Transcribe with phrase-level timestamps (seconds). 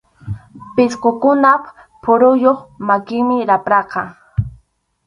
[0.75, 1.63] Pisqukunap
[2.01, 4.03] phuruyuq makinmi rapraqa.